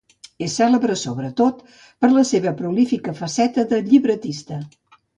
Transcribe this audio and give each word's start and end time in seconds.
És 0.45 0.53
cèlebre 0.59 0.95
sobretot 1.01 1.61
per 1.81 2.11
la 2.15 2.25
seva 2.33 2.57
prolífica 2.65 3.17
faceta 3.23 3.71
de 3.75 3.85
llibretista. 3.93 4.63